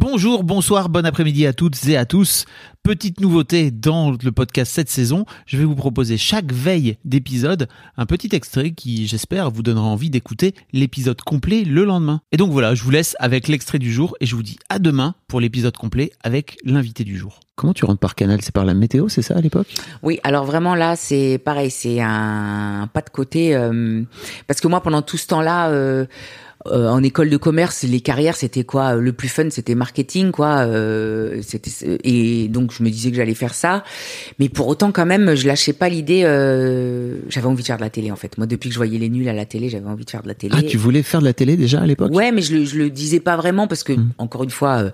Bonjour, 0.00 0.44
bonsoir, 0.44 0.90
bon 0.90 1.04
après-midi 1.04 1.44
à 1.44 1.52
toutes 1.52 1.88
et 1.88 1.96
à 1.96 2.04
tous. 2.04 2.44
Petite 2.84 3.18
nouveauté 3.20 3.72
dans 3.72 4.12
le 4.12 4.30
podcast 4.30 4.72
cette 4.72 4.88
saison, 4.88 5.26
je 5.44 5.56
vais 5.56 5.64
vous 5.64 5.74
proposer 5.74 6.16
chaque 6.16 6.52
veille 6.52 6.98
d'épisode 7.04 7.66
un 7.96 8.06
petit 8.06 8.28
extrait 8.32 8.70
qui, 8.70 9.08
j'espère, 9.08 9.50
vous 9.50 9.64
donnera 9.64 9.86
envie 9.86 10.08
d'écouter 10.08 10.54
l'épisode 10.72 11.20
complet 11.22 11.64
le 11.64 11.84
lendemain. 11.84 12.20
Et 12.30 12.36
donc 12.36 12.52
voilà, 12.52 12.76
je 12.76 12.84
vous 12.84 12.92
laisse 12.92 13.16
avec 13.18 13.48
l'extrait 13.48 13.80
du 13.80 13.92
jour 13.92 14.14
et 14.20 14.26
je 14.26 14.36
vous 14.36 14.44
dis 14.44 14.60
à 14.68 14.78
demain 14.78 15.16
pour 15.26 15.40
l'épisode 15.40 15.76
complet 15.76 16.12
avec 16.22 16.58
l'invité 16.64 17.02
du 17.02 17.18
jour. 17.18 17.40
Comment 17.56 17.74
tu 17.74 17.84
rentres 17.84 17.98
par 17.98 18.14
canal? 18.14 18.38
C'est 18.40 18.54
par 18.54 18.64
la 18.64 18.74
météo, 18.74 19.08
c'est 19.08 19.22
ça 19.22 19.34
à 19.34 19.40
l'époque? 19.40 19.66
Oui, 20.04 20.20
alors 20.22 20.44
vraiment 20.44 20.76
là, 20.76 20.94
c'est 20.94 21.38
pareil, 21.44 21.72
c'est 21.72 22.00
un 22.00 22.88
pas 22.92 23.00
de 23.00 23.10
côté 23.10 23.56
euh, 23.56 24.04
parce 24.46 24.60
que 24.60 24.68
moi 24.68 24.80
pendant 24.80 25.02
tout 25.02 25.16
ce 25.16 25.26
temps-là. 25.26 25.70
Euh, 25.70 26.06
euh, 26.66 26.88
en 26.88 27.02
école 27.02 27.30
de 27.30 27.36
commerce, 27.36 27.84
les 27.84 28.00
carrières 28.00 28.34
c'était 28.36 28.64
quoi? 28.64 28.94
Le 28.96 29.12
plus 29.12 29.28
fun, 29.28 29.48
c'était 29.50 29.74
marketing, 29.76 30.32
quoi. 30.32 30.66
Euh, 30.66 31.40
c'était 31.42 31.70
et 32.04 32.48
donc 32.48 32.72
je 32.72 32.82
me 32.82 32.90
disais 32.90 33.10
que 33.10 33.16
j'allais 33.16 33.34
faire 33.34 33.54
ça, 33.54 33.84
mais 34.38 34.48
pour 34.48 34.66
autant 34.68 34.90
quand 34.90 35.06
même, 35.06 35.34
je 35.36 35.46
lâchais 35.46 35.72
pas 35.72 35.88
l'idée. 35.88 36.22
Euh, 36.24 37.18
j'avais 37.28 37.46
envie 37.46 37.62
de 37.62 37.66
faire 37.66 37.76
de 37.76 37.82
la 37.82 37.90
télé 37.90 38.10
en 38.10 38.16
fait. 38.16 38.36
Moi, 38.38 38.46
depuis 38.46 38.68
que 38.70 38.74
je 38.74 38.78
voyais 38.78 38.98
les 38.98 39.08
nuls 39.08 39.28
à 39.28 39.32
la 39.32 39.46
télé, 39.46 39.68
j'avais 39.68 39.86
envie 39.88 40.04
de 40.04 40.10
faire 40.10 40.22
de 40.22 40.28
la 40.28 40.34
télé. 40.34 40.54
Ah, 40.58 40.62
tu 40.62 40.76
voulais 40.76 41.02
faire 41.02 41.20
de 41.20 41.26
la 41.26 41.32
télé 41.32 41.56
déjà 41.56 41.80
à 41.80 41.86
l'époque? 41.86 42.12
Ouais, 42.12 42.32
mais 42.32 42.42
je 42.42 42.56
le, 42.56 42.64
je 42.64 42.76
le 42.76 42.90
disais 42.90 43.20
pas 43.20 43.36
vraiment 43.36 43.66
parce 43.66 43.84
que 43.84 43.92
Hmm. 43.92 44.10
encore 44.18 44.44
une 44.44 44.50
fois, 44.50 44.78
euh, 44.78 44.90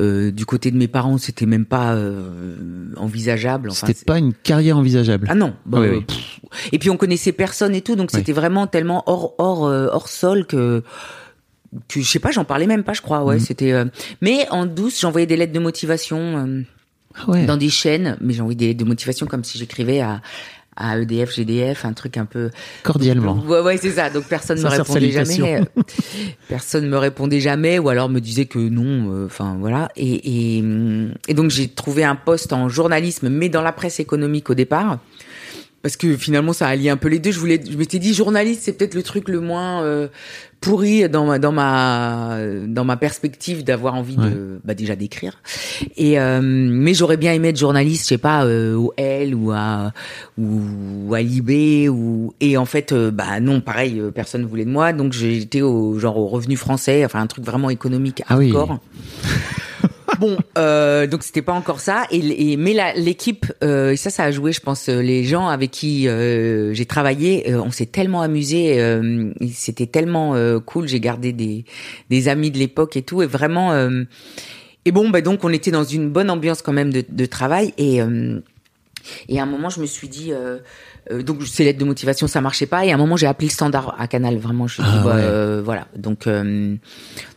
euh, 0.00 0.30
du 0.32 0.44
côté 0.46 0.70
de 0.70 0.76
mes 0.76 0.88
parents, 0.88 1.18
c'était 1.18 1.46
même 1.46 1.64
pas 1.66 1.94
euh, 1.94 2.86
envisageable. 2.96 3.70
Enfin, 3.70 3.86
C'était 3.86 4.04
pas 4.04 4.18
une 4.18 4.32
carrière 4.32 4.76
envisageable? 4.78 5.26
ah 5.30 5.34
non. 5.34 5.52
bah, 5.66 5.80
Oui. 5.80 6.04
Et 6.72 6.78
puis 6.78 6.88
on 6.90 6.96
connaissait 6.96 7.32
personne 7.32 7.74
et 7.74 7.82
tout, 7.82 7.94
donc 7.94 8.10
c'était 8.10 8.32
vraiment 8.32 8.66
tellement 8.66 9.02
hors 9.06 9.34
hors 9.38 9.62
hors 9.62 10.08
sol 10.08 10.46
que 10.46 10.82
que 11.88 12.00
je 12.00 12.08
sais 12.08 12.18
pas, 12.18 12.30
j'en 12.30 12.44
parlais 12.44 12.66
même 12.66 12.84
pas, 12.84 12.92
je 12.94 13.02
crois. 13.02 13.20
Mhm. 13.20 13.26
Ouais, 13.26 13.38
c'était. 13.38 13.72
euh, 13.72 13.84
Mais 14.20 14.46
en 14.50 14.66
douce, 14.66 15.00
j'envoyais 15.00 15.26
des 15.26 15.36
lettres 15.36 15.52
de 15.52 15.58
motivation 15.60 16.18
euh, 16.18 16.62
Ah 17.14 17.30
ouais. 17.30 17.44
dans 17.46 17.56
des 17.56 17.68
chaînes, 17.70 18.16
mais 18.20 18.32
j'envoyais 18.34 18.56
des 18.56 18.66
lettres 18.68 18.80
de 18.80 18.84
motivation 18.88 19.26
comme 19.26 19.44
si 19.44 19.58
j'écrivais 19.58 20.00
à 20.00 20.20
à 20.80 20.96
EDF, 20.96 21.34
GDF, 21.34 21.84
un 21.84 21.92
truc 21.92 22.16
un 22.16 22.24
peu 22.24 22.50
Cordialement. 22.84 23.42
Ouais, 23.48 23.58
ouais, 23.62 23.76
c'est 23.78 23.90
ça. 23.90 24.10
Donc 24.10 24.26
personne 24.26 24.62
me 24.62 24.68
répondait 24.68 25.10
jamais. 25.10 25.60
personne 26.48 26.88
me 26.88 26.96
répondait 26.96 27.40
jamais, 27.40 27.80
ou 27.80 27.88
alors 27.88 28.08
me 28.08 28.20
disait 28.20 28.46
que 28.46 28.60
non. 28.60 29.12
euh, 29.12 29.26
Enfin 29.26 29.56
voilà. 29.58 29.88
Et, 29.96 30.58
et, 30.58 30.64
et 31.26 31.34
donc 31.34 31.50
j'ai 31.50 31.66
trouvé 31.66 32.04
un 32.04 32.14
poste 32.14 32.52
en 32.52 32.68
journalisme, 32.68 33.28
mais 33.28 33.48
dans 33.48 33.62
la 33.62 33.72
presse 33.72 33.98
économique 33.98 34.50
au 34.50 34.54
départ. 34.54 35.00
Parce 35.82 35.96
que 35.96 36.16
finalement, 36.16 36.52
ça 36.52 36.66
alliait 36.66 36.90
un 36.90 36.96
peu 36.96 37.08
les 37.08 37.20
deux. 37.20 37.30
Je 37.30 37.38
voulais, 37.38 37.60
je 37.70 37.76
m'étais 37.76 38.00
dit, 38.00 38.12
journaliste, 38.12 38.62
c'est 38.64 38.72
peut-être 38.72 38.94
le 38.94 39.02
truc 39.04 39.28
le 39.28 39.40
moins 39.40 39.84
euh, 39.84 40.08
pourri 40.60 41.08
dans 41.08 41.24
ma, 41.24 41.38
dans 41.38 41.52
ma, 41.52 42.36
dans 42.66 42.84
ma 42.84 42.96
perspective 42.96 43.62
d'avoir 43.62 43.94
envie 43.94 44.16
de, 44.16 44.60
bah 44.64 44.74
déjà 44.74 44.96
d'écrire. 44.96 45.40
Et 45.96 46.18
euh, 46.18 46.40
mais 46.42 46.94
j'aurais 46.94 47.16
bien 47.16 47.32
aimé 47.32 47.48
être 47.48 47.58
journaliste, 47.58 48.02
je 48.04 48.08
sais 48.08 48.18
pas, 48.18 48.44
euh, 48.44 48.74
au 48.74 48.92
L 48.96 49.36
ou 49.36 49.52
à 49.52 49.92
ou 50.36 51.14
à 51.14 51.22
Libé 51.22 51.88
ou 51.88 52.34
et 52.40 52.56
en 52.56 52.64
fait, 52.64 52.92
bah 52.92 53.38
non, 53.38 53.60
pareil, 53.60 54.02
personne 54.12 54.44
voulait 54.44 54.64
de 54.64 54.70
moi, 54.70 54.92
donc 54.92 55.14
été 55.22 55.62
au 55.62 55.96
genre 55.98 56.16
au 56.16 56.26
revenu 56.26 56.56
français, 56.56 57.04
enfin 57.04 57.20
un 57.20 57.28
truc 57.28 57.44
vraiment 57.44 57.70
économique 57.70 58.22
Ah 58.28 58.36
oui. 58.36 58.52
Bon, 60.18 60.36
euh, 60.56 61.06
donc 61.06 61.22
c'était 61.22 61.42
pas 61.42 61.52
encore 61.52 61.80
ça. 61.80 62.04
Et, 62.10 62.52
et 62.52 62.56
mais 62.56 62.74
l'équipe, 62.96 63.46
euh, 63.62 63.92
et 63.92 63.96
ça, 63.96 64.10
ça 64.10 64.24
a 64.24 64.30
joué, 64.30 64.52
je 64.52 64.60
pense. 64.60 64.88
euh, 64.88 65.00
Les 65.00 65.22
gens 65.24 65.46
avec 65.48 65.70
qui 65.70 66.08
euh, 66.08 66.74
j'ai 66.74 66.86
travaillé, 66.86 67.52
euh, 67.52 67.62
on 67.62 67.70
s'est 67.70 67.86
tellement 67.86 68.20
amusé. 68.22 68.80
euh, 68.80 69.32
c'était 69.52 69.86
tellement 69.86 70.34
cool. 70.60 70.88
J'ai 70.88 71.00
gardé 71.00 71.32
des 71.32 71.64
des 72.10 72.28
amis 72.28 72.50
de 72.50 72.58
l'époque 72.58 72.96
et 72.96 73.02
tout. 73.02 73.22
Et 73.22 73.26
vraiment. 73.26 73.72
et 74.84 74.92
bon, 74.92 75.08
bah 75.10 75.20
donc 75.20 75.44
on 75.44 75.50
était 75.52 75.70
dans 75.70 75.84
une 75.84 76.08
bonne 76.10 76.30
ambiance 76.30 76.62
quand 76.62 76.72
même 76.72 76.92
de, 76.92 77.04
de 77.08 77.26
travail. 77.26 77.72
Et 77.78 78.00
et 79.28 79.38
à 79.40 79.42
un 79.42 79.46
moment, 79.46 79.70
je 79.70 79.80
me 79.80 79.86
suis 79.86 80.08
dit. 80.08 80.32
Euh, 80.32 80.58
euh, 81.10 81.22
donc 81.22 81.42
ces 81.46 81.64
lettres 81.64 81.78
de 81.78 81.84
motivation 81.86 82.26
ça 82.26 82.42
marchait 82.42 82.66
pas 82.66 82.84
et 82.84 82.90
à 82.92 82.94
un 82.94 82.98
moment 82.98 83.16
j'ai 83.16 83.26
appelé 83.26 83.48
le 83.48 83.52
standard 83.52 83.96
à 83.98 84.06
Canal 84.08 84.36
vraiment 84.36 84.66
je 84.66 84.82
me 84.82 84.86
suis 84.86 84.92
dit 84.92 84.98
Ah 85.00 85.04
bah, 85.04 85.14
ouais. 85.16 85.22
euh, 85.22 85.62
voilà 85.64 85.86
donc, 85.96 86.26
euh, 86.26 86.42
donc 86.72 86.78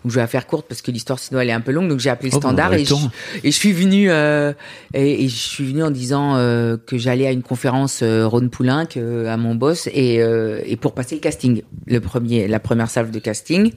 je 0.08 0.16
vais 0.16 0.20
la 0.20 0.28
faire 0.28 0.46
courte 0.46 0.66
parce 0.68 0.82
que 0.82 0.92
l'histoire 0.92 1.20
sinon 1.20 1.40
elle 1.40 1.48
est 1.50 1.54
un 1.54 1.62
peu 1.62 1.72
longue 1.72 1.88
donc 1.88 2.00
j'ai 2.00 2.10
appelé 2.10 2.32
le 2.32 2.36
Oh, 2.36 2.40
bah, 2.42 2.50
standard 2.50 2.74
et 2.74 2.84
je, 2.84 2.90
temps. 2.90 3.00
et 3.46 3.50
je 3.52 3.56
suis 3.56 3.72
venue 3.72 4.12
euh, 4.12 4.52
et, 4.94 5.24
et 5.24 5.30
je 5.30 5.36
suis 5.38 5.66
venue 5.66 5.84
en 5.84 5.92
disant 5.92 6.36
euh, 6.36 6.76
que 6.86 6.98
j'allais 6.98 7.28
à 7.28 7.32
une 7.32 7.44
conférence 7.44 8.02
euh, 8.04 8.28
Rhône 8.28 8.50
Poulenc 8.50 8.88
euh, 8.98 9.32
à 9.32 9.38
mon 9.38 9.56
boss 9.56 9.88
et, 9.94 10.22
euh, 10.22 10.60
et 10.66 10.76
pour 10.76 10.94
passer 10.94 11.16
le 11.16 11.22
casting 11.22 11.62
le 11.88 12.02
premier 12.02 12.50
la 12.50 12.60
première 12.60 12.90
salve 12.90 13.12
de 13.12 13.20
casting 13.20 13.72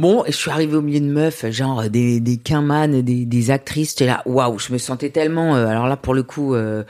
Bon, 0.00 0.24
et 0.24 0.32
je 0.32 0.36
suis 0.38 0.50
arrivée 0.50 0.76
au 0.76 0.80
milieu 0.80 1.00
de 1.00 1.12
meufs, 1.12 1.44
genre 1.50 1.82
des 1.90 2.20
des 2.20 2.38
quinmanes, 2.38 3.02
des 3.02 3.26
des 3.26 3.50
actrices. 3.50 3.90
J'étais 3.90 4.06
là, 4.06 4.22
waouh, 4.24 4.58
je 4.58 4.72
me 4.72 4.78
sentais 4.78 5.10
tellement. 5.10 5.56
euh, 5.56 5.66
alors 5.66 5.88
là, 5.88 5.98
pour 5.98 6.14
le 6.14 6.22
coup, 6.22 6.54
euh, 6.54 6.84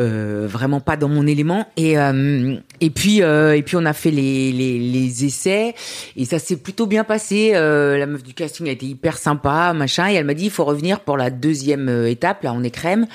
euh, 0.00 0.48
vraiment 0.50 0.80
pas 0.80 0.96
dans 0.96 1.08
mon 1.08 1.28
élément. 1.28 1.68
Et 1.76 1.96
euh, 1.96 2.56
et 2.80 2.90
puis 2.90 3.22
euh, 3.22 3.54
et 3.54 3.62
puis 3.62 3.76
on 3.76 3.84
a 3.84 3.92
fait 3.92 4.10
les 4.10 4.50
les 4.50 4.80
les 4.80 5.24
essais 5.24 5.76
et 6.16 6.24
ça 6.24 6.40
s'est 6.40 6.56
plutôt 6.56 6.86
bien 6.86 7.04
passé. 7.04 7.52
Euh, 7.54 7.96
la 7.98 8.06
meuf 8.06 8.24
du 8.24 8.34
casting 8.34 8.66
a 8.68 8.72
été 8.72 8.86
hyper 8.86 9.16
sympa, 9.16 9.72
machin. 9.72 10.10
Et 10.10 10.14
elle 10.14 10.24
m'a 10.24 10.34
dit, 10.34 10.46
il 10.46 10.50
faut 10.50 10.64
revenir 10.64 10.98
pour 11.00 11.16
la 11.16 11.30
deuxième 11.30 11.88
euh, 11.88 12.10
étape. 12.10 12.42
Là, 12.42 12.52
on 12.52 12.64
est 12.64 12.70
crème 12.70 13.06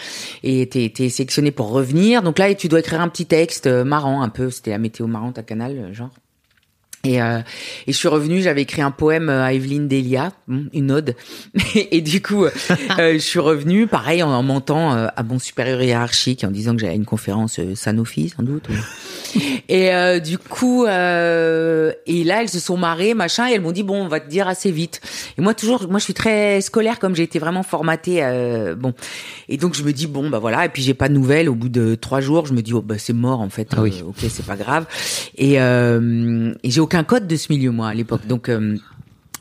et 0.43 0.69
t'es 0.69 0.89
t'es 0.95 1.09
sélectionné 1.09 1.51
pour 1.51 1.71
revenir. 1.71 2.21
Donc 2.21 2.39
là, 2.39 2.53
tu 2.55 2.69
dois 2.69 2.79
écrire 2.79 3.01
un 3.01 3.09
petit 3.09 3.25
texte 3.25 3.67
euh, 3.67 3.83
marrant, 3.83 4.21
un 4.21 4.29
peu. 4.29 4.49
C'était 4.49 4.71
la 4.71 4.77
météo 4.77 5.07
marrante 5.07 5.37
à 5.37 5.43
Canal, 5.43 5.89
genre. 5.91 6.11
Et, 7.05 7.21
euh, 7.21 7.39
et 7.87 7.91
je 7.91 7.97
suis 7.97 8.07
revenue, 8.07 8.41
j'avais 8.41 8.63
écrit 8.63 8.81
un 8.81 8.91
poème 8.91 9.29
à 9.29 9.53
Evelyne 9.53 9.87
Delia, 9.87 10.31
hum, 10.49 10.69
une 10.73 10.91
ode. 10.91 11.15
Et, 11.75 12.01
du 12.01 12.21
coup, 12.21 12.45
euh, 12.45 12.49
je 13.13 13.17
suis 13.17 13.39
revenue, 13.39 13.87
pareil, 13.87 14.23
en, 14.23 14.29
en 14.31 14.43
mentant 14.43 14.93
euh, 14.93 15.07
à 15.15 15.23
mon 15.23 15.39
supérieur 15.39 15.81
hiérarchique, 15.81 16.43
en 16.43 16.51
disant 16.51 16.73
que 16.73 16.79
j'allais 16.81 16.93
à 16.93 16.95
une 16.95 17.05
conférence 17.05 17.59
euh, 17.59 17.75
Sanofi, 17.75 18.29
sans 18.35 18.43
doute. 18.43 18.67
ou- 18.69 19.39
Et 19.67 19.93
euh, 19.93 20.19
du 20.19 20.37
coup, 20.37 20.85
euh, 20.85 21.91
et 22.05 22.23
là, 22.23 22.41
elles 22.41 22.49
se 22.49 22.59
sont 22.59 22.77
marrées, 22.77 23.13
machin, 23.13 23.47
et 23.49 23.53
elles 23.53 23.61
m'ont 23.61 23.71
dit 23.71 23.83
bon, 23.83 24.01
on 24.03 24.07
va 24.07 24.19
te 24.19 24.29
dire 24.29 24.47
assez 24.47 24.71
vite. 24.71 25.01
Et 25.37 25.41
moi, 25.41 25.53
toujours, 25.53 25.87
moi, 25.89 25.99
je 25.99 26.05
suis 26.05 26.13
très 26.13 26.61
scolaire, 26.61 26.99
comme 26.99 27.15
j'ai 27.15 27.23
été 27.23 27.39
vraiment 27.39 27.63
formatée. 27.63 28.23
euh, 28.23 28.75
bon, 28.75 28.93
et 29.49 29.57
donc 29.57 29.75
je 29.75 29.83
me 29.83 29.91
dis 29.91 30.07
bon, 30.07 30.29
bah 30.29 30.39
voilà. 30.39 30.65
Et 30.65 30.69
puis 30.69 30.81
j'ai 30.81 30.93
pas 30.93 31.09
de 31.09 31.13
nouvelles. 31.13 31.49
Au 31.49 31.55
bout 31.55 31.69
de 31.69 31.95
trois 31.95 32.21
jours, 32.21 32.45
je 32.45 32.53
me 32.53 32.61
dis 32.61 32.73
oh 32.73 32.81
bah 32.81 32.95
c'est 32.97 33.13
mort 33.13 33.41
en 33.41 33.49
fait. 33.49 33.67
Ah 33.75 33.81
oui. 33.81 33.93
Euh, 34.01 34.07
ok, 34.09 34.15
c'est 34.29 34.45
pas 34.45 34.55
grave. 34.55 34.85
Et, 35.37 35.59
euh, 35.59 36.53
et 36.63 36.71
j'ai 36.71 36.79
aucun 36.81 36.94
code 37.03 37.27
de 37.27 37.35
ce 37.35 37.51
milieu 37.51 37.71
moi 37.71 37.89
à 37.89 37.93
l'époque, 37.93 38.25
donc. 38.27 38.49
euh, 38.49 38.77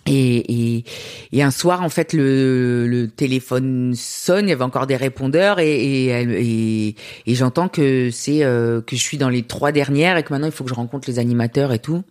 et, 0.07 0.77
et, 0.77 0.85
et 1.33 1.43
un 1.43 1.51
soir, 1.51 1.83
en 1.83 1.89
fait, 1.89 2.13
le, 2.13 2.87
le 2.87 3.09
téléphone 3.09 3.95
sonne, 3.97 4.47
il 4.47 4.51
y 4.51 4.53
avait 4.53 4.63
encore 4.65 4.87
des 4.87 4.97
répondeurs 4.97 5.61
et, 5.61 5.71
et, 5.75 6.07
elle- 6.09 6.33
et, 6.33 6.95
et 7.27 7.35
j'entends 7.35 7.69
que 7.69 8.11
c'est 8.11 8.45
euh, 8.45 8.81
que 8.83 8.97
je 8.97 9.01
suis 9.01 9.17
dans 9.17 9.31
les 9.31 9.43
trois 9.45 9.73
dernières 9.73 10.17
et 10.17 10.23
que 10.23 10.33
maintenant 10.33 10.47
il 10.49 10.53
faut 10.53 10.65
que 10.65 10.71
je 10.71 10.75
rencontre 10.75 11.09
les 11.09 11.19
animateurs 11.19 11.73
et 11.73 11.79
tout. 11.79 12.03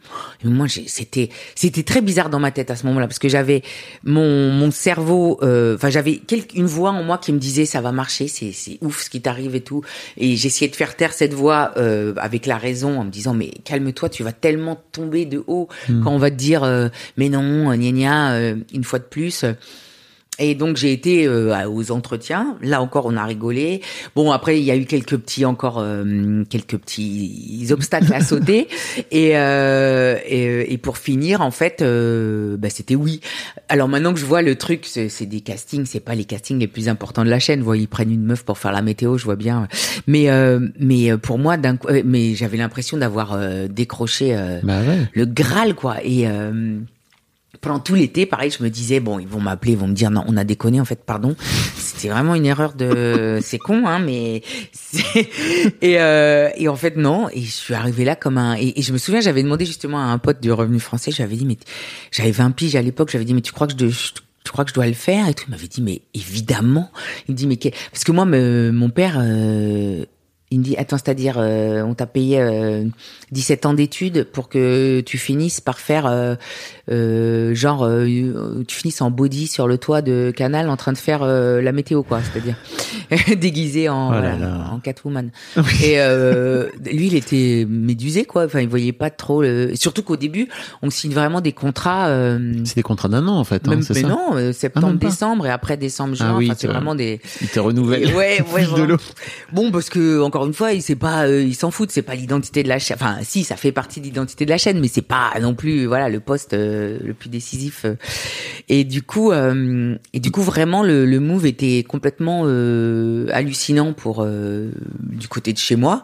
Et 0.43 0.47
moi, 0.47 0.67
c'était 0.69 1.29
c'était 1.55 1.83
très 1.83 2.01
bizarre 2.01 2.29
dans 2.29 2.39
ma 2.39 2.51
tête 2.51 2.71
à 2.71 2.75
ce 2.75 2.85
moment-là 2.87 3.07
parce 3.07 3.19
que 3.19 3.29
j'avais 3.29 3.61
mon 4.03 4.49
mon 4.51 4.72
cerveau, 4.72 5.39
euh, 5.43 5.75
enfin 5.75 5.89
j'avais 5.89 6.19
une 6.55 6.66
voix 6.66 6.91
en 6.91 7.03
moi 7.03 7.17
qui 7.19 7.31
me 7.31 7.37
disait 7.39 7.66
ça 7.66 7.81
va 7.81 7.91
marcher, 7.91 8.28
c'est 8.28 8.51
c'est 8.51 8.78
ouf 8.81 9.03
ce 9.03 9.09
qui 9.09 9.22
t'arrive 9.22 9.55
et 9.55 9.61
tout. 9.61 9.81
Et 10.17 10.35
j'essayais 10.35 10.69
de 10.69 10.75
faire 10.75 10.96
taire 10.96 11.13
cette 11.13 11.34
voix 11.34 11.72
euh, 11.78 12.13
avec 12.17 12.46
la 12.47 12.57
raison 12.57 12.99
en 12.99 13.03
me 13.03 13.11
disant 13.11 13.34
mais 13.34 13.51
calme-toi, 13.66 14.09
tu 14.09 14.23
vas 14.23 14.31
tellement 14.31 14.81
tomber 14.91 15.25
de 15.25 15.43
haut 15.47 15.67
quand 16.03 16.11
on 16.11 16.17
va 16.17 16.31
te 16.31 16.35
dire 16.35 16.63
euh, 16.63 16.89
mais 17.17 17.29
non, 17.29 17.72
gna 17.91 17.91
gna, 17.91 18.34
euh, 18.34 18.56
une 18.74 18.84
fois 18.84 19.00
de 19.00 19.06
plus. 19.06 19.46
Et 20.40 20.56
donc 20.56 20.78
j'ai 20.78 20.91
été 20.91 21.28
euh, 21.28 21.70
aux 21.70 21.91
entretiens. 21.91 22.58
Là 22.62 22.82
encore, 22.82 23.06
on 23.06 23.16
a 23.16 23.24
rigolé. 23.24 23.82
Bon, 24.16 24.32
après 24.32 24.59
il 24.59 24.64
y 24.64 24.72
a 24.72 24.76
eu 24.76 24.85
quelques 24.85 25.18
petits 25.18 25.46
encore 25.46 25.78
euh, 25.80 26.44
quelques 26.50 26.78
petits 26.78 27.68
obstacles 27.70 28.14
à 28.14 28.22
sauter. 28.22 28.68
Et, 29.12 29.38
euh, 29.38 30.18
et 30.26 30.74
et 30.74 30.78
pour 30.78 30.97
finir, 30.97 31.41
en 31.41 31.52
fait, 31.52 31.84
bah, 31.84 32.70
c'était 32.70 32.96
oui. 32.96 33.22
Alors 33.70 33.88
maintenant 33.88 34.14
que 34.14 34.20
je 34.20 34.26
vois 34.26 34.41
le 34.41 34.56
truc, 34.56 34.85
c'est 34.85 35.26
des 35.26 35.41
castings, 35.41 35.85
c'est 35.85 36.00
pas 36.00 36.16
les 36.16 36.26
castings 36.26 36.59
les 36.59 36.68
plus 36.68 36.90
importants 36.90 37.24
de 37.24 37.30
la 37.30 37.40
chaîne. 37.40 37.59
Vous 37.59 37.66
voyez, 37.66 37.84
ils 37.84 37.88
prennent 37.88 38.12
une 38.12 38.24
meuf 38.24 38.44
pour 38.44 38.58
faire 38.58 38.72
la 38.72 38.82
météo, 38.82 39.18
je 39.18 39.26
vois 39.26 39.35
bien. 39.35 39.68
Mais 40.08 40.28
mais 40.80 41.16
pour 41.18 41.38
moi, 41.38 41.58
d'un 41.58 41.78
coup, 41.78 41.90
mais 42.06 42.34
j'avais 42.35 42.58
l'impression 42.58 42.97
d'avoir 42.97 43.38
décroché. 43.70 44.35
Bah 44.64 44.80
ouais. 44.82 45.08
le 45.14 45.26
Graal 45.26 45.76
quoi 45.76 45.97
et 46.03 46.28
pendant 47.61 47.79
tout 47.79 47.96
l'été, 47.96 48.26
pareil, 48.26 48.52
je 48.52 48.64
me 48.64 48.70
disais 48.70 49.00
bon, 49.00 49.20
ils 49.20 49.28
vont 49.28 49.40
m'appeler, 49.40 49.73
ils 49.73 49.78
vont 49.78 49.88
me 49.88 49.94
dire 49.94 50.11
non, 50.11 50.23
on 50.28 50.38
a 50.38 50.44
déconné 50.44 50.82
en 50.82 50.85
fait, 50.85 51.03
pardon. 51.03 51.35
C'était 51.76 52.09
vraiment 52.09 52.35
une 52.35 52.46
erreur 52.46 52.73
de, 52.73 53.40
c'est 53.44 53.58
con, 53.58 53.85
hein, 53.85 54.00
mais 54.00 54.41
et 55.82 56.00
euh, 56.00 56.50
et 56.55 56.67
en 56.67 56.76
fait 56.76 56.97
non. 56.97 57.29
Et 57.29 57.41
je 57.41 57.52
suis 57.52 57.73
arrivée 57.73 58.05
là 58.05 58.16
comme 58.16 58.38
un 58.38 58.55
et, 58.55 58.82
je 58.82 58.91
me 58.91 58.97
souviens, 58.97 59.22
j'avais 59.22 59.44
demandé 59.44 59.66
justement 59.66 60.00
à 60.00 60.05
un 60.05 60.17
pote 60.17 60.41
du 60.41 60.52
revenu 60.52 60.79
français, 60.79 61.11
j'avais 61.11 61.35
dit 61.35 61.46
mais 61.46 61.58
j'avais 62.11 62.32
20 62.32 62.52
piges 62.52 62.76
à 62.76 62.82
l'époque, 62.82 63.09
j'avais 63.11 63.26
dit 63.26 63.34
mais 63.34 63.41
tu 63.41 63.53
crois 63.53 63.67
que 63.67 63.73
je, 63.78 64.11
tu 64.44 64.52
crois 64.52 64.66
que 64.66 64.72
je 64.72 64.76
dois 64.76 64.88
le 64.88 64.94
faire 64.94 65.28
et 65.29 65.34
tout. 65.34 65.46
Il 65.47 65.52
m'avait 65.52 65.67
dit 65.67 65.82
mais 65.82 66.02
évidemment. 66.14 66.91
Il 67.28 67.34
me 67.34 67.38
dit 67.38 67.47
mais 67.47 67.58
parce 67.91 68.03
que 68.03 68.11
moi 68.11 68.26
mon 68.26 68.90
père 68.90 69.17
euh, 69.17 70.06
il 70.53 70.59
me 70.59 70.64
dit 70.64 70.78
attends 70.78 70.97
c'est-à-dire 70.97 71.35
euh, 71.38 71.82
on 71.82 71.96
t'a 71.96 72.05
payé 72.05 72.40
euh, 72.40 72.85
17 73.32 73.66
ans 73.66 73.73
d'études 73.73 74.23
pour 74.26 74.50
que 74.50 75.02
tu 75.02 75.17
finisses 75.17 75.61
par 75.61 75.79
faire 75.79 76.05
euh, 76.05 76.35
euh 76.91 77.55
genre 77.55 77.90
tu 78.67 78.76
finisses 78.76 79.02
en 79.02 79.09
body 79.09 79.47
sur 79.47 79.67
le 79.67 79.79
toit 79.79 80.03
de 80.03 80.32
Canal 80.35 80.70
en 80.70 80.78
train 80.78 80.94
de 80.94 80.97
faire 80.97 81.26
la 81.26 81.72
météo 81.72 82.03
quoi 82.03 82.20
c'est-à-dire. 82.22 82.55
Déguisé 83.40 83.90
en 83.90 84.11
oh 84.11 84.73
en 84.73 84.79
Catwoman. 84.79 85.32
Et 85.84 85.97
lui 86.85 87.08
il 87.08 87.16
était 87.16 87.66
médusé 87.67 88.26
quoi. 88.26 88.46
Enfin 88.46 88.61
il 88.61 88.70
voyait 88.70 88.91
pas 88.91 89.09
trop 89.09 89.44
surtout 89.73 90.03
qu'au 90.03 90.17
début 90.17 90.49
on 90.82 90.90
signe 90.90 91.14
vraiment 91.14 91.41
des 91.41 91.53
contrats 91.53 92.08
c'est 92.64 92.76
des 92.76 92.84
contrats 92.84 93.09
d'un 93.09 93.28
an 93.28 93.38
en 93.38 93.44
fait 93.44 93.67
hein, 93.67 93.79
c'est 93.82 93.96
ça 93.96 94.08
non 94.08 94.53
septembre 94.53 94.97
ah, 95.02 95.06
décembre 95.06 95.47
et 95.47 95.49
après 95.49 95.78
décembre 95.78 96.16
juin. 96.16 96.32
Ah, 96.32 96.38
oui, 96.38 96.52
c'est 96.56 96.67
vraiment 96.67 96.94
des 96.96 97.20
il 97.41 97.47
te 97.47 97.59
renouvelle. 97.59 98.14
Ouais 98.14 98.44
ouais 98.53 98.67
bon 99.52 99.72
parce 99.72 99.90
que 99.90 100.22
encore 100.22 100.42
une 100.45 100.53
fois 100.53 100.79
sait 100.79 100.95
pas 100.95 101.28
il 101.28 101.55
s'en 101.55 101.72
fout 101.72 101.91
c'est 101.91 102.01
pas 102.01 102.16
l'identité 102.16 102.63
de 102.63 102.69
la 102.69 102.79
chaîne 102.79 102.97
enfin 102.99 103.17
si, 103.23 103.43
ça 103.43 103.55
fait 103.55 103.72
partie 103.72 103.99
de 103.99 104.05
l'identité 104.05 104.45
de 104.45 104.49
la 104.49 104.57
chaîne, 104.57 104.79
mais 104.79 104.87
c'est 104.87 105.01
pas 105.01 105.31
non 105.41 105.55
plus 105.55 105.85
voilà 105.85 106.09
le 106.09 106.19
poste 106.19 106.53
euh, 106.53 106.99
le 107.03 107.13
plus 107.13 107.29
décisif. 107.29 107.85
Euh. 107.85 107.95
Et 108.69 108.84
du 108.84 109.01
coup, 109.01 109.31
euh, 109.31 109.95
et 110.13 110.19
du 110.19 110.31
coup 110.31 110.41
vraiment 110.41 110.84
le, 110.84 111.05
le 111.05 111.19
move 111.19 111.45
était 111.45 111.84
complètement 111.84 112.43
hallucinant 113.31 113.93
pour 113.93 114.25
du 114.25 115.28
côté 115.28 115.53
de 115.53 115.57
chez 115.57 115.75
moi. 115.75 116.03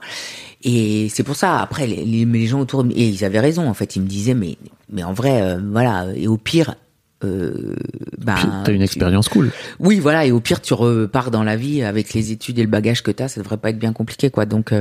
Et 0.63 1.07
c'est 1.09 1.23
pour 1.23 1.37
ça. 1.37 1.59
Après, 1.59 1.87
les, 1.87 2.03
les, 2.03 2.45
gens 2.47 2.59
autour, 2.59 2.85
et 2.93 3.07
ils 3.07 3.23
avaient 3.23 3.39
raison. 3.39 3.69
En 3.69 3.73
fait, 3.73 3.95
ils 3.95 4.01
me 4.01 4.07
disaient, 4.07 4.33
mais 4.33 4.57
mais 4.91 5.03
en 5.03 5.13
vrai, 5.13 5.57
voilà. 5.71 6.07
Et 6.15 6.27
au 6.27 6.37
pire, 6.37 6.75
euh, 7.23 7.75
ben, 8.17 8.35
t'as 8.63 8.71
une 8.71 8.81
expérience 8.81 9.29
cool. 9.29 9.51
Oui, 9.79 9.99
voilà, 9.99 10.25
et 10.25 10.31
au 10.31 10.39
pire, 10.39 10.61
tu 10.61 10.73
repars 10.73 11.31
dans 11.31 11.43
la 11.43 11.55
vie 11.55 11.83
avec 11.83 12.13
les 12.13 12.31
études 12.31 12.59
et 12.59 12.63
le 12.63 12.69
bagage 12.69 13.03
que 13.03 13.11
t'as, 13.11 13.27
ça 13.27 13.41
devrait 13.41 13.57
pas 13.57 13.69
être 13.71 13.79
bien 13.79 13.93
compliqué, 13.93 14.29
quoi. 14.29 14.45
Donc, 14.45 14.71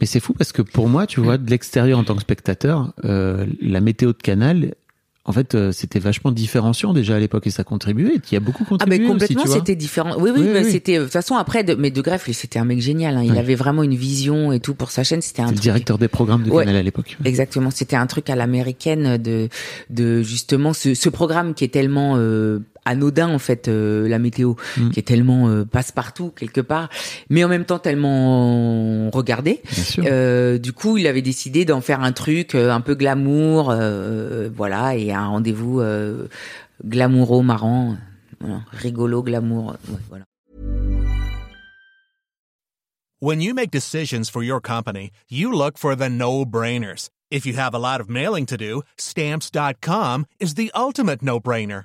mais 0.00 0.06
c'est 0.06 0.20
fou 0.20 0.32
parce 0.32 0.52
que 0.52 0.62
pour 0.62 0.88
moi, 0.88 1.06
tu 1.06 1.20
vois, 1.20 1.36
de 1.36 1.50
l'extérieur 1.50 1.98
en 1.98 2.04
tant 2.04 2.14
que 2.14 2.22
spectateur, 2.22 2.92
euh, 3.04 3.44
la 3.60 3.80
météo 3.80 4.12
de 4.12 4.18
Canal, 4.18 4.74
en 5.26 5.32
fait, 5.32 5.54
euh, 5.54 5.70
c'était 5.70 5.98
vachement 5.98 6.32
différenciant 6.32 6.94
déjà 6.94 7.16
à 7.16 7.18
l'époque 7.18 7.46
et 7.46 7.50
ça 7.50 7.62
contribuait. 7.62 8.14
Il 8.30 8.34
y 8.34 8.36
a 8.36 8.40
beaucoup 8.40 8.64
contribué. 8.64 8.96
Ah, 8.96 9.00
mais 9.02 9.06
complètement, 9.06 9.44
c'était 9.46 9.76
différent. 9.76 10.16
Oui, 10.18 10.30
oui, 10.34 10.42
mais 10.52 10.64
c'était, 10.64 10.98
de 10.98 11.02
toute 11.02 11.12
façon, 11.12 11.36
après, 11.36 11.62
de, 11.62 11.74
mais 11.74 11.90
de 11.90 12.00
Greff, 12.00 12.30
c'était 12.32 12.58
un 12.58 12.64
mec 12.64 12.80
génial. 12.80 13.18
Hein. 13.18 13.22
Il 13.24 13.36
avait 13.36 13.54
vraiment 13.54 13.82
une 13.82 13.94
vision 13.94 14.50
et 14.50 14.60
tout 14.60 14.74
pour 14.74 14.90
sa 14.90 15.04
chaîne. 15.04 15.20
C'était 15.20 15.42
un 15.42 15.50
le 15.50 15.58
directeur 15.58 15.98
des 15.98 16.08
programmes 16.08 16.42
de 16.42 16.50
Canal 16.50 16.74
à 16.74 16.82
l'époque. 16.82 17.18
Exactement. 17.24 17.70
C'était 17.70 17.96
un 17.96 18.06
truc 18.06 18.30
à 18.30 18.34
l'américaine 18.34 19.18
de, 19.18 19.48
de 19.90 20.22
justement 20.22 20.72
ce, 20.72 20.94
ce 20.94 21.08
programme 21.10 21.52
qui 21.52 21.64
est 21.64 21.68
tellement, 21.68 22.14
euh, 22.16 22.60
anodin 22.84 23.28
en 23.28 23.38
fait 23.38 23.68
euh, 23.68 24.08
la 24.08 24.18
météo 24.18 24.54
mm. 24.76 24.90
qui 24.90 24.98
est 24.98 25.04
tellement 25.04 25.48
euh, 25.48 25.64
passe-partout 25.64 26.32
quelque 26.36 26.60
part 26.60 26.88
mais 27.28 27.44
en 27.44 27.48
même 27.48 27.64
temps 27.64 27.78
tellement 27.78 29.10
regardé. 29.10 29.62
Euh, 29.98 30.58
du 30.58 30.72
coup 30.72 30.98
il 30.98 31.06
avait 31.06 31.22
décidé 31.22 31.64
d'en 31.64 31.80
faire 31.80 32.02
un 32.02 32.12
truc 32.12 32.54
un 32.54 32.80
peu 32.80 32.94
glamour 32.94 33.74
voilà 34.54 34.96
et 34.96 35.12
un 35.12 35.26
rendez-vous 35.26 35.82
glamouro 36.84 37.42
marrant 37.42 37.96
voilà, 38.40 38.62
rigolo 38.72 39.22
glamour 39.22 39.76
voilà. 40.08 40.24
When 43.20 43.42
you 43.42 43.52
make 43.54 43.70
decisions 43.70 44.30
for 44.30 44.42
your 44.42 44.60
company 44.60 45.10
you 45.28 45.52
look 45.52 45.76
for 45.76 45.94
the 45.96 46.08
no-brainers. 46.08 47.08
If 47.30 47.46
you 47.46 47.54
have 47.54 47.74
a 47.74 47.78
lot 47.78 48.00
of 48.00 48.08
mailing 48.08 48.46
to 48.46 48.56
do 48.56 48.82
stamps.com 48.96 50.26
is 50.40 50.54
the 50.54 50.70
ultimate 50.74 51.22
no-brainer 51.22 51.84